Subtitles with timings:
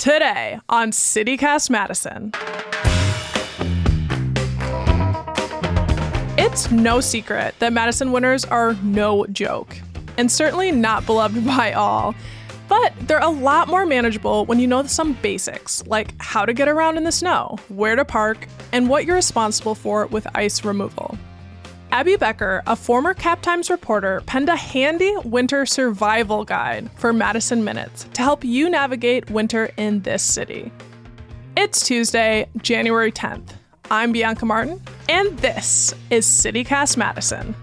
[0.00, 2.32] Today on CityCast Madison.
[6.38, 9.76] It's no secret that Madison winters are no joke,
[10.16, 12.14] and certainly not beloved by all.
[12.66, 16.66] But they're a lot more manageable when you know some basics, like how to get
[16.66, 21.18] around in the snow, where to park, and what you're responsible for with ice removal.
[21.92, 27.64] Abby Becker, a former Cap Times reporter, penned a handy winter survival guide for Madison
[27.64, 30.70] Minutes to help you navigate winter in this city.
[31.56, 33.54] It's Tuesday, January 10th.
[33.90, 37.56] I'm Bianca Martin, and this is CityCast Madison.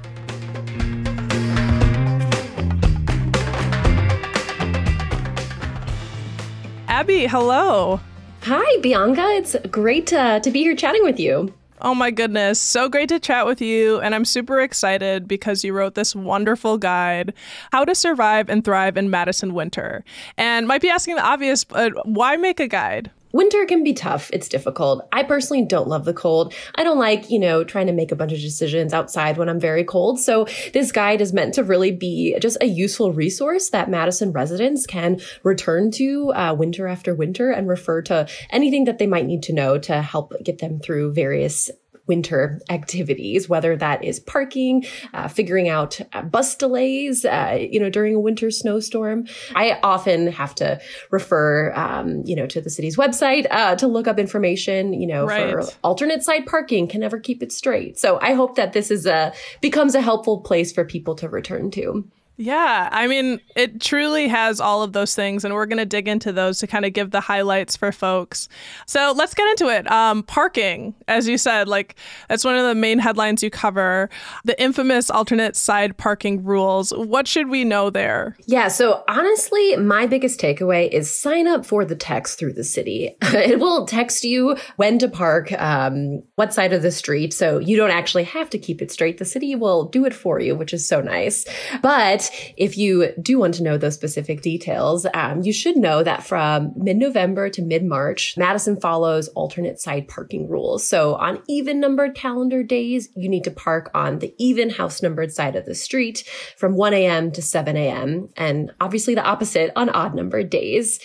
[6.90, 8.02] Abby, hello.
[8.42, 9.26] Hi, Bianca.
[9.30, 11.54] It's great to, to be here chatting with you.
[11.80, 14.00] Oh my goodness, so great to chat with you.
[14.00, 17.34] And I'm super excited because you wrote this wonderful guide,
[17.72, 20.04] How to Survive and Thrive in Madison Winter.
[20.38, 23.12] And might be asking the obvious, but why make a guide?
[23.32, 24.30] Winter can be tough.
[24.34, 25.08] It's difficult.
[25.12, 26.54] I personally don't love the cold.
[26.76, 29.60] I don't like, you know, trying to make a bunch of decisions outside when I'm
[29.60, 30.20] very cold.
[30.20, 34.86] So this guide is meant to really be just a useful resource that Madison residents
[34.86, 39.44] can return to uh, winter after winter and refer to anything that they might need
[39.44, 41.70] to know to help get them through various
[42.08, 47.90] winter activities, whether that is parking, uh, figuring out uh, bus delays, uh, you know,
[47.90, 49.28] during a winter snowstorm.
[49.56, 50.80] I often have to
[51.12, 55.26] refer, um, you know, to the city's website uh, to look up information, you know,
[55.26, 55.52] right.
[55.52, 56.88] for alternate side parking.
[56.88, 58.00] Can never keep it straight.
[58.00, 61.72] So I hope that this is a becomes a helpful place for people to return
[61.72, 62.08] to.
[62.38, 66.08] Yeah, I mean, it truly has all of those things, and we're going to dig
[66.08, 68.48] into those to kind of give the highlights for folks.
[68.86, 69.90] So let's get into it.
[69.92, 71.96] Um, parking, as you said, like
[72.30, 74.12] that's one of the main headlines you cover.
[74.46, 76.92] The infamous alternate side parking rules.
[76.92, 78.38] What should we know there?
[78.46, 83.18] Yeah, so honestly, my biggest takeaway is sign up for the text through the city.
[83.22, 87.76] it will text you when to park, um, what side of the street, so you
[87.78, 89.18] don't actually have to keep it straight.
[89.18, 91.44] The city will do it for you, which is so nice.
[91.82, 96.24] But if you do want to know those specific details, um, you should know that
[96.24, 100.88] from mid November to mid March, Madison follows alternate side parking rules.
[100.88, 105.32] So on even numbered calendar days, you need to park on the even house numbered
[105.32, 106.24] side of the street
[106.58, 107.32] from 1 a.m.
[107.32, 108.30] to 7 a.m.
[108.38, 111.00] And obviously the opposite on odd numbered days.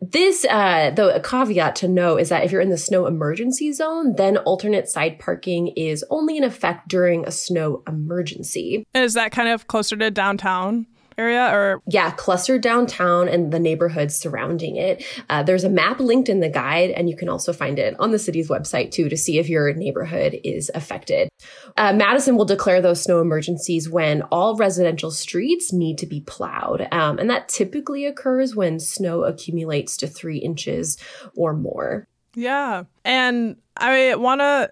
[0.00, 3.72] This, uh, though, a caveat to know is that if you're in the snow emergency
[3.72, 8.84] zone, then alternate side parking is only in effect during a snow emergency.
[8.94, 10.86] Is that kind of closer to downtown?
[11.18, 11.82] Area or?
[11.86, 15.04] Yeah clustered downtown and the neighborhoods surrounding it.
[15.28, 18.10] Uh, there's a map linked in the guide and you can also find it on
[18.10, 21.28] the city's website too to see if your neighborhood is affected.
[21.76, 26.86] Uh, madison will declare those snow emergencies when all residential streets need to be plowed
[26.92, 30.96] um, and that typically occurs when snow accumulates to three inches
[31.36, 32.06] or more.
[32.34, 34.70] Yeah and i want to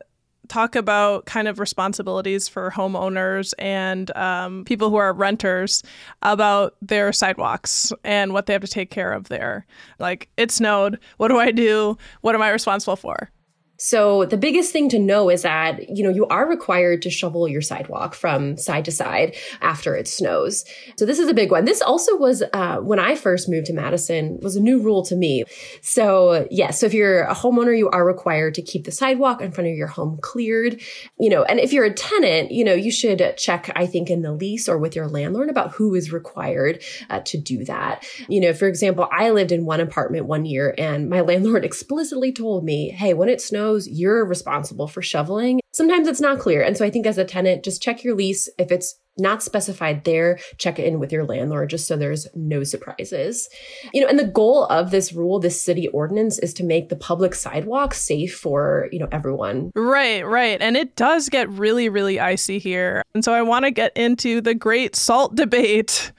[0.49, 5.83] talk about kind of responsibilities for homeowners and um, people who are renters
[6.23, 9.67] about their sidewalks and what they have to take care of there.
[9.99, 10.99] Like, it snowed.
[11.17, 11.97] What do I do?
[12.21, 13.31] What am I responsible for?
[13.77, 17.49] So the biggest thing to know is that, you know, you are required to shovel
[17.49, 20.65] your sidewalk from side to side after it snows.
[20.97, 21.65] So this is a big one.
[21.65, 25.17] This also was, uh, when I first moved to Madison was a new rule to
[25.17, 25.45] me.
[25.83, 29.41] So yes, yeah, so if you're a homeowner, you are required to keep the sidewalk
[29.41, 30.81] in front of your home cleared,
[31.19, 34.23] you know, and if you're a tenant, you know, you should check, I think, in
[34.23, 38.07] the lease or with your landlord about who is required uh, to do that.
[38.29, 42.33] You know, for example, I lived in one apartment one year and my landlord explicitly
[42.33, 45.61] told me, Hey, when it snows, knows you're responsible for shoveling.
[45.73, 46.63] Sometimes it's not clear.
[46.63, 48.49] And so I think as a tenant, just check your lease.
[48.59, 52.65] If it's not specified there, check it in with your landlord just so there's no
[52.65, 53.49] surprises.
[53.93, 56.97] You know, and the goal of this rule, this city ordinance is to make the
[56.97, 59.71] public sidewalk safe for, you know, everyone.
[59.75, 60.61] Right, right.
[60.61, 63.03] And it does get really, really icy here.
[63.15, 66.13] And so I want to get into the great salt debate.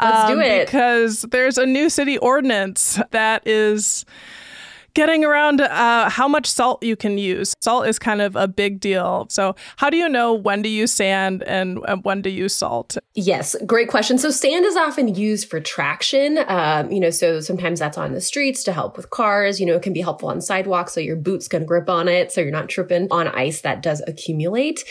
[0.00, 0.66] Let's um, do it.
[0.66, 4.06] Because there's a new city ordinance that is
[4.98, 7.54] getting around uh, how much salt you can use.
[7.60, 9.28] Salt is kind of a big deal.
[9.30, 12.98] So, how do you know when to use sand and when to use salt?
[13.14, 14.18] Yes, great question.
[14.18, 16.38] So, sand is often used for traction.
[16.48, 19.60] Um, you know, so sometimes that's on the streets to help with cars.
[19.60, 22.32] You know, it can be helpful on sidewalks so your boots can grip on it
[22.32, 24.82] so you're not tripping on ice that does accumulate.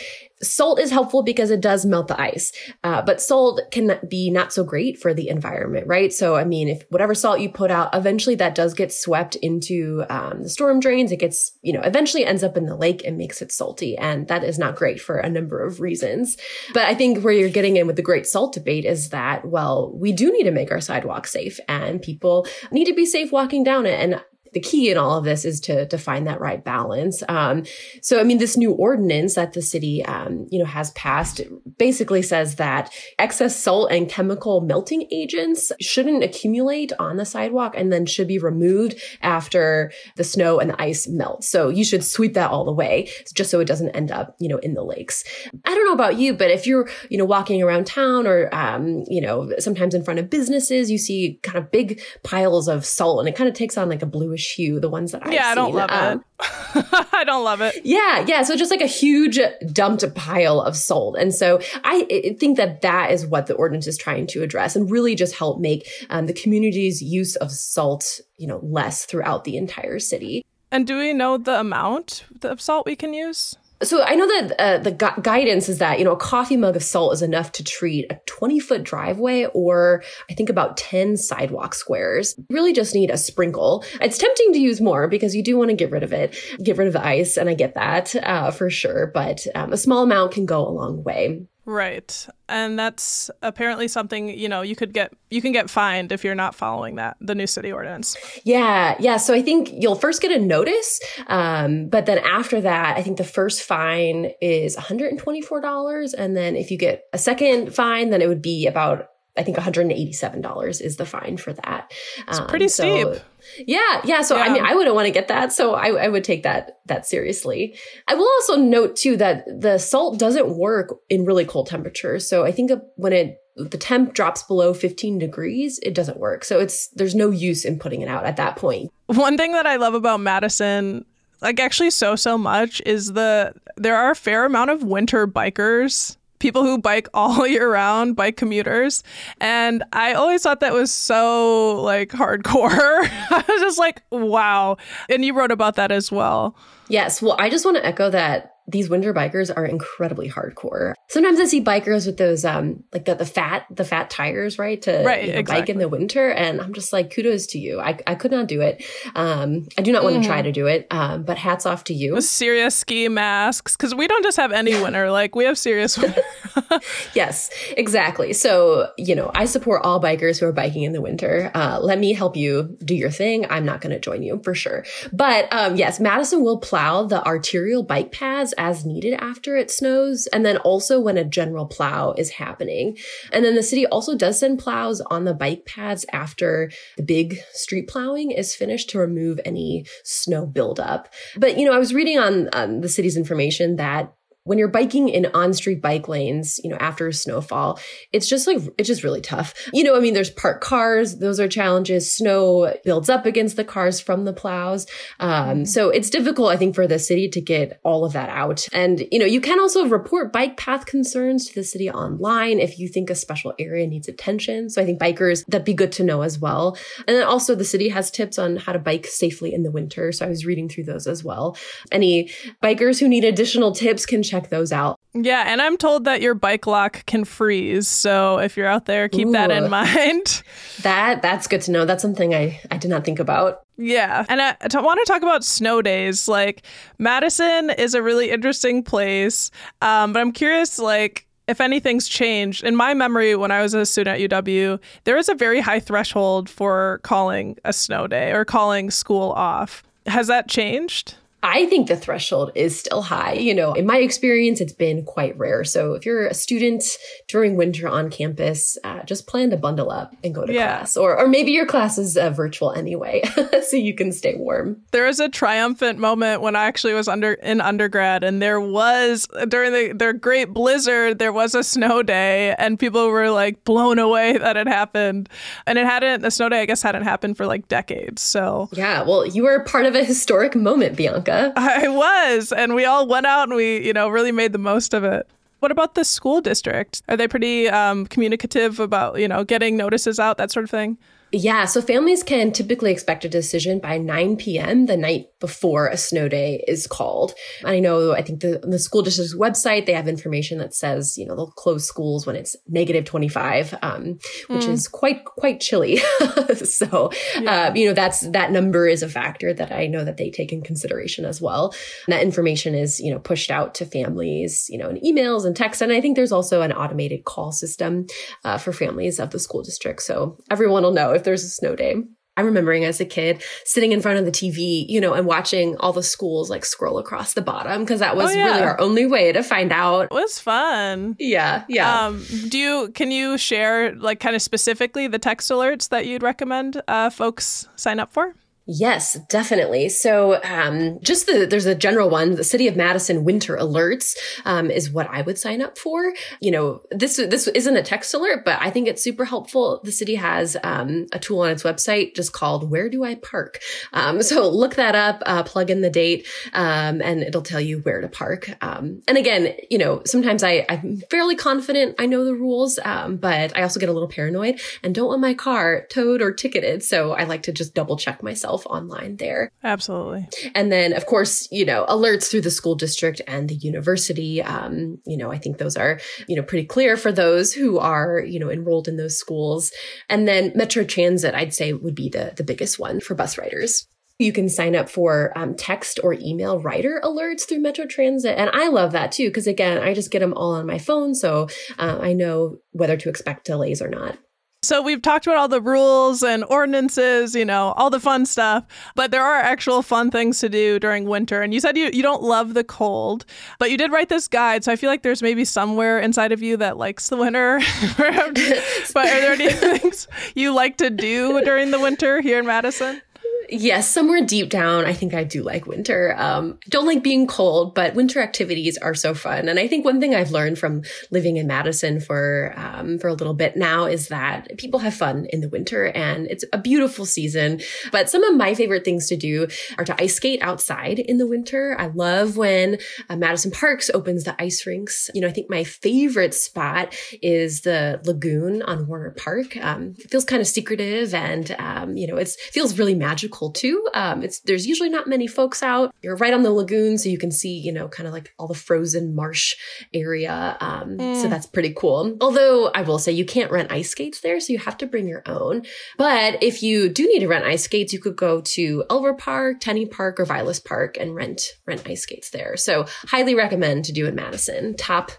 [0.42, 2.52] Salt is helpful because it does melt the ice,
[2.84, 6.12] uh, but salt can be not so great for the environment, right?
[6.12, 10.04] So, I mean, if whatever salt you put out, eventually that does get swept into
[10.08, 11.10] um, the storm drains.
[11.10, 14.28] It gets, you know, eventually ends up in the lake and makes it salty, and
[14.28, 16.36] that is not great for a number of reasons.
[16.72, 19.92] But I think where you're getting in with the great salt debate is that, well,
[19.94, 23.64] we do need to make our sidewalks safe, and people need to be safe walking
[23.64, 26.64] down it, and the key in all of this is to, to find that right
[26.64, 27.22] balance.
[27.28, 27.64] Um,
[28.02, 31.40] so, I mean, this new ordinance that the city, um, you know, has passed
[31.78, 37.92] basically says that excess salt and chemical melting agents shouldn't accumulate on the sidewalk and
[37.92, 41.44] then should be removed after the snow and the ice melt.
[41.44, 44.58] So you should sweep that all away just so it doesn't end up, you know,
[44.58, 45.24] in the lakes.
[45.64, 49.04] I don't know about you, but if you're, you know, walking around town or, um,
[49.08, 53.20] you know, sometimes in front of businesses, you see kind of big piles of salt
[53.20, 55.48] and it kind of takes on like a bluish hue, the ones that I've Yeah,
[55.48, 56.86] I don't love Um, it.
[57.12, 57.74] I don't love it.
[57.84, 58.42] yeah, yeah.
[58.42, 59.38] So just like a huge
[59.72, 61.16] dumped pile of salt.
[61.18, 64.76] And so I I think that that is what the ordinance is trying to address
[64.76, 69.44] and really just help make um, the community's use of salt, you know, less throughout
[69.44, 70.44] the entire city.
[70.70, 73.56] And do we know the amount of salt we can use?
[73.82, 76.74] So I know that uh, the gu- guidance is that, you know, a coffee mug
[76.74, 81.16] of salt is enough to treat a 20 foot driveway or I think about 10
[81.16, 82.34] sidewalk squares.
[82.36, 83.84] You really just need a sprinkle.
[84.00, 86.76] It's tempting to use more because you do want to get rid of it, get
[86.76, 87.36] rid of the ice.
[87.36, 89.10] And I get that uh, for sure.
[89.14, 91.46] But um, a small amount can go a long way.
[91.68, 92.26] Right.
[92.48, 96.34] And that's apparently something, you know, you could get you can get fined if you're
[96.34, 98.16] not following that, the new city ordinance.
[98.42, 99.18] Yeah, yeah.
[99.18, 103.18] So I think you'll first get a notice, um, but then after that, I think
[103.18, 108.28] the first fine is $124, and then if you get a second fine, then it
[108.28, 109.08] would be about
[109.38, 111.92] I think $187 is the fine for that.
[112.28, 113.22] It's pretty Um, so- steep.
[113.66, 114.22] yeah, yeah.
[114.22, 115.52] So I mean, I wouldn't want to get that.
[115.52, 117.76] So I, I would take that that seriously.
[118.06, 122.28] I will also note too that the salt doesn't work in really cold temperatures.
[122.28, 126.44] So I think when it the temp drops below 15 degrees, it doesn't work.
[126.44, 128.90] So it's there's no use in putting it out at that point.
[129.06, 131.04] One thing that I love about Madison,
[131.40, 136.16] like actually so so much, is the there are a fair amount of winter bikers.
[136.38, 139.02] People who bike all year round, bike commuters.
[139.40, 142.70] And I always thought that was so like hardcore.
[142.70, 144.76] I was just like, wow.
[145.08, 146.56] And you wrote about that as well.
[146.88, 147.20] Yes.
[147.20, 150.92] Well, I just want to echo that these winter bikers are incredibly hardcore.
[151.08, 154.80] Sometimes I see bikers with those um like the, the fat the fat tires, right?
[154.82, 156.28] To Right, you know, bike in the winter.
[156.30, 157.80] And I'm just like, kudos to you.
[157.80, 158.84] I, I could not do it.
[159.14, 160.28] Um I do not want to Mm-hmm.
[160.28, 160.86] try to do it.
[160.90, 162.14] Um, but hats off to you.
[162.14, 163.76] With serious ski masks.
[163.76, 166.22] Because we don't just have any winter, like we have serious winter.
[167.14, 168.32] Yes, exactly.
[168.32, 171.50] So, you know, I support all bikers who are biking in the winter.
[171.54, 173.46] Uh, let me help you do your thing.
[173.50, 174.84] I'm not going to join you for sure.
[175.12, 180.26] But um, yes, Madison will plow the arterial bike paths as needed after it snows.
[180.28, 182.96] And then also when a general plow is happening.
[183.32, 187.38] And then the city also does send plows on the bike paths after the big
[187.52, 191.08] street plowing is finished to remove any snow buildup.
[191.36, 194.14] But, you know, I was reading on um, the city's information that
[194.48, 197.78] when you're biking in on-street bike lanes, you know, after a snowfall,
[198.12, 199.52] it's just like it's just really tough.
[199.74, 202.10] You know, I mean, there's parked cars; those are challenges.
[202.10, 204.86] Snow builds up against the cars from the plows,
[205.20, 208.66] um, so it's difficult, I think, for the city to get all of that out.
[208.72, 212.78] And you know, you can also report bike path concerns to the city online if
[212.78, 214.70] you think a special area needs attention.
[214.70, 216.78] So I think bikers that'd be good to know as well.
[217.06, 220.10] And then also, the city has tips on how to bike safely in the winter.
[220.10, 221.54] So I was reading through those as well.
[221.92, 222.30] Any
[222.62, 224.96] bikers who need additional tips can check those out.
[225.14, 227.88] Yeah, and I'm told that your bike lock can freeze.
[227.88, 230.42] So if you're out there, keep that in mind.
[230.82, 231.84] That that's good to know.
[231.84, 233.62] That's something I I did not think about.
[233.78, 234.24] Yeah.
[234.28, 236.28] And I, I want to talk about snow days.
[236.28, 236.62] Like,
[236.98, 239.50] Madison is a really interesting place.
[239.80, 242.64] Um, but I'm curious, like, if anything's changed.
[242.64, 245.80] In my memory, when I was a student at UW, there was a very high
[245.80, 249.82] threshold for calling a snow day or calling school off.
[250.06, 251.14] Has that changed?
[251.42, 253.34] I think the threshold is still high.
[253.34, 255.62] You know, in my experience, it's been quite rare.
[255.64, 256.82] So if you're a student
[257.28, 260.78] during winter on campus, uh, just plan to bundle up and go to Yeah.
[260.78, 263.22] class, or or maybe your class is uh, virtual anyway,
[263.68, 264.82] so you can stay warm.
[264.90, 269.28] There was a triumphant moment when I actually was under in undergrad, and there was
[269.48, 273.98] during the their great blizzard, there was a snow day, and people were like blown
[274.00, 275.28] away that it happened.
[275.66, 278.22] And it hadn't the snow day, I guess, hadn't happened for like decades.
[278.22, 281.27] So Yeah, well, you were part of a historic moment, Bianca.
[281.30, 284.94] I was, and we all went out and we, you know, really made the most
[284.94, 285.28] of it.
[285.60, 287.02] What about the school district?
[287.08, 290.98] Are they pretty um, communicative about, you know, getting notices out, that sort of thing?
[291.30, 294.86] Yeah, so families can typically expect a decision by 9 p.m.
[294.86, 297.34] the night before a snow day is called.
[297.64, 301.26] I know, I think the, the school district's website, they have information that says, you
[301.26, 304.18] know, they'll close schools when it's negative 25, um,
[304.48, 305.96] which is quite, quite chilly.
[306.64, 307.10] so,
[307.46, 310.52] uh, you know, that's, that number is a factor that I know that they take
[310.52, 311.74] in consideration as well.
[312.06, 315.54] And that information is, you know, pushed out to families, you know, in emails and
[315.54, 315.80] texts.
[315.82, 318.06] And I think there's also an automated call system
[318.44, 320.02] uh, for families of the school district.
[320.02, 321.96] So everyone will know if there's a snow day.
[322.38, 325.76] I'm remembering as a kid sitting in front of the TV, you know, and watching
[325.78, 328.44] all the schools like scroll across the bottom because that was oh, yeah.
[328.44, 330.02] really our only way to find out.
[330.02, 331.16] It was fun.
[331.18, 332.06] Yeah, yeah.
[332.06, 336.22] Um, do you can you share like kind of specifically the text alerts that you'd
[336.22, 338.34] recommend uh, folks sign up for?
[338.70, 339.88] Yes, definitely.
[339.88, 342.34] So, um, just the there's a general one.
[342.34, 346.12] The City of Madison Winter Alerts um, is what I would sign up for.
[346.42, 349.80] You know, this this isn't a text alert, but I think it's super helpful.
[349.84, 353.60] The city has um, a tool on its website just called "Where Do I Park?"
[353.94, 357.78] Um, so look that up, uh, plug in the date, um, and it'll tell you
[357.78, 358.50] where to park.
[358.62, 363.56] Um, and again, you know, sometimes I I'm fairly confident I know the rules, but
[363.56, 366.82] I also get a little paranoid and don't want my car towed or ticketed.
[366.82, 369.50] So I like to just double check myself yourself online there.
[369.62, 370.28] Absolutely.
[370.54, 374.42] And then, of course, you know, alerts through the school district and the university.
[374.42, 378.20] Um, you know, I think those are, you know, pretty clear for those who are,
[378.20, 379.72] you know, enrolled in those schools.
[380.08, 383.86] And then Metro Transit, I'd say would be the, the biggest one for bus riders.
[384.20, 388.36] You can sign up for um, text or email rider alerts through Metro Transit.
[388.36, 391.14] And I love that too, because again, I just get them all on my phone.
[391.14, 391.46] So
[391.78, 394.18] uh, I know whether to expect delays or not.
[394.62, 398.64] So we've talked about all the rules and ordinances, you know, all the fun stuff,
[398.96, 401.42] but there are actual fun things to do during winter.
[401.42, 403.24] And you said you, you don't love the cold,
[403.60, 404.64] but you did write this guide.
[404.64, 407.60] So I feel like there's maybe somewhere inside of you that likes the winter.
[407.96, 409.48] but are there any
[409.78, 413.00] things you like to do during the winter here in Madison?
[413.48, 416.14] Yes, somewhere deep down, I think I do like winter.
[416.18, 419.48] Um, don't like being cold, but winter activities are so fun.
[419.48, 423.14] And I think one thing I've learned from living in Madison for um, for a
[423.14, 427.06] little bit now is that people have fun in the winter, and it's a beautiful
[427.06, 427.60] season.
[427.90, 431.26] But some of my favorite things to do are to ice skate outside in the
[431.26, 431.76] winter.
[431.78, 432.78] I love when
[433.08, 435.10] uh, Madison Parks opens the ice rinks.
[435.14, 439.56] You know, I think my favorite spot is the lagoon on Warner Park.
[439.56, 443.52] Um, it feels kind of secretive, and um, you know, it feels really magical cool
[443.52, 443.86] too.
[443.94, 445.94] Um, it's there's usually not many folks out.
[446.02, 448.48] You're right on the lagoon, so you can see, you know, kind of like all
[448.48, 449.54] the frozen marsh
[449.94, 450.56] area.
[450.60, 451.22] Um, mm.
[451.22, 452.16] So that's pretty cool.
[452.20, 455.06] Although I will say you can't rent ice skates there, so you have to bring
[455.06, 455.62] your own.
[455.96, 459.60] But if you do need to rent ice skates, you could go to Elver Park,
[459.60, 462.56] Tenney Park, or Vilas Park and rent rent ice skates there.
[462.56, 464.76] So highly recommend to do in Madison.
[464.76, 465.12] Top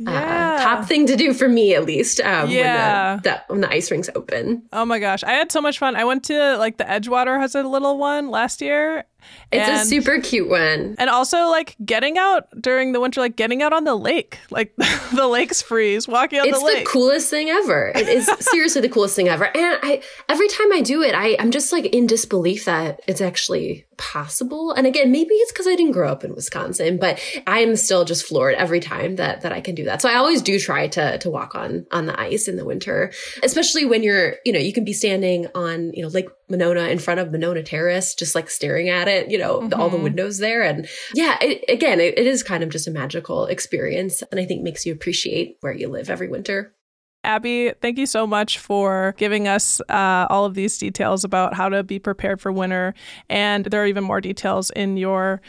[0.00, 0.56] yeah.
[0.58, 3.14] uh, top thing to do for me at least um, yeah.
[3.14, 4.62] when, the, the, when the ice rinks open.
[4.72, 5.96] Oh my gosh, I had so much fun.
[5.96, 9.04] I went to like the Edgewater has a little one last year,
[9.52, 10.94] it's and, a super cute one.
[10.98, 14.38] And also like getting out during the winter, like getting out on the lake.
[14.50, 14.74] Like
[15.14, 16.78] the lakes freeze, walking on it's the lake.
[16.78, 17.92] It's the coolest thing ever.
[17.94, 19.44] It is seriously the coolest thing ever.
[19.44, 23.20] And I every time I do it, I, I'm just like in disbelief that it's
[23.20, 24.72] actually possible.
[24.72, 28.04] And again, maybe it's because I didn't grow up in Wisconsin, but I am still
[28.04, 30.00] just floored every time that that I can do that.
[30.00, 33.12] So I always do try to to walk on on the ice in the winter,
[33.42, 36.98] especially when you're, you know, you can be standing on, you know, Lake Monona in
[36.98, 39.80] front of Monona Terrace, just like staring at it, you know, mm-hmm.
[39.80, 40.04] all the mm-hmm.
[40.04, 40.62] windows there.
[40.62, 44.22] And yeah, it, again, it, it is kind of just a magical experience.
[44.30, 46.74] And I think makes you appreciate where you live every winter.
[47.22, 51.68] Abby, thank you so much for giving us uh, all of these details about how
[51.68, 52.94] to be prepared for winter.
[53.28, 55.42] And there are even more details in your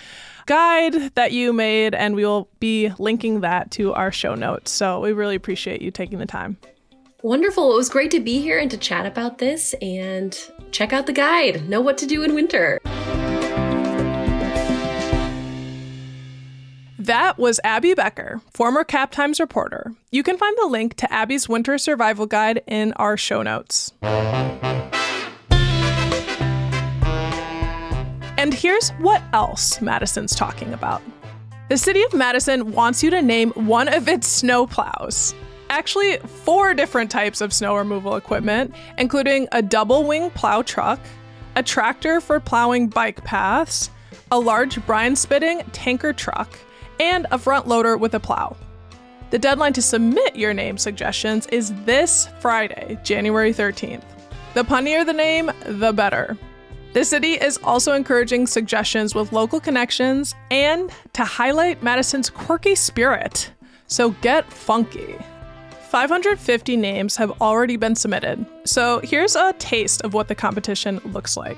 [0.48, 4.70] guide that you made, and we will be linking that to our show notes.
[4.70, 6.58] So we really appreciate you taking the time.
[7.24, 7.74] Wonderful.
[7.74, 10.36] It was great to be here and to chat about this and
[10.72, 11.70] check out the guide.
[11.70, 12.80] Know what to do in winter.
[16.98, 19.94] That was Abby Becker, former Cap Times reporter.
[20.10, 23.94] You can find the link to Abby's winter survival guide in our show notes.
[28.38, 31.04] And here's what else Madison's talking about.
[31.70, 35.36] The city of Madison wants you to name one of its snow plows
[35.72, 41.00] actually four different types of snow removal equipment, including a double wing plow truck,
[41.56, 43.90] a tractor for plowing bike paths,
[44.32, 46.60] a large brine spitting tanker truck,
[47.00, 48.56] and a front loader with a plow.
[49.32, 54.04] The deadline to submit your name suggestions is this Friday, January 13th.
[54.54, 56.38] The punnier the name, the better.
[56.94, 63.50] The city is also encouraging suggestions with local connections and to highlight Madison's quirky spirit.
[63.88, 65.16] So get funky.
[65.92, 71.36] 550 names have already been submitted, so here's a taste of what the competition looks
[71.36, 71.58] like.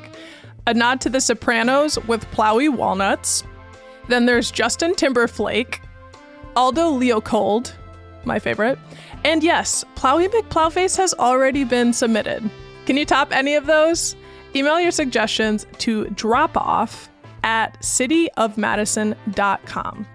[0.65, 3.43] A nod to the Sopranos with Plowy Walnuts.
[4.09, 5.81] Then there's Justin Timberflake,
[6.55, 7.75] Aldo Leopold,
[8.25, 8.79] my favorite.
[9.23, 12.49] And yes, Plowy McPlowface has already been submitted.
[12.87, 14.15] Can you top any of those?
[14.55, 17.07] Email your suggestions to dropoff
[17.43, 20.07] at cityofmadison.com.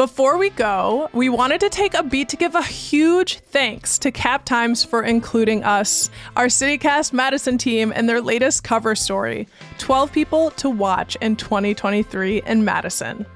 [0.00, 4.10] Before we go, we wanted to take a beat to give a huge thanks to
[4.10, 10.10] Cap Times for including us, our CityCast Madison team, and their latest cover story 12
[10.10, 13.26] People to Watch in 2023 in Madison.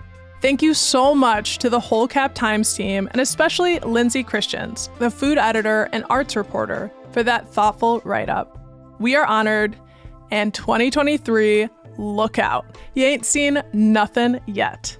[0.40, 5.10] Thank you so much to the whole Cap Times team, and especially Lindsay Christians, the
[5.10, 8.58] food editor and arts reporter, for that thoughtful write up.
[8.98, 9.76] We are honored,
[10.30, 11.68] and 2023,
[11.98, 12.64] look out.
[12.94, 14.96] You ain't seen nothing yet.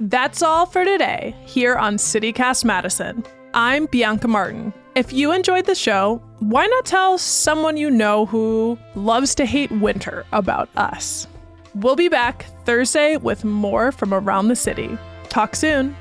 [0.00, 3.24] That's all for today here on CityCast Madison.
[3.54, 4.74] I'm Bianca Martin.
[4.96, 9.70] If you enjoyed the show, why not tell someone you know who loves to hate
[9.70, 11.28] winter about us?
[11.76, 14.98] We'll be back Thursday with more from around the city.
[15.28, 15.94] Talk soon.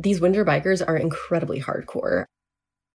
[0.00, 2.24] These winter bikers are incredibly hardcore.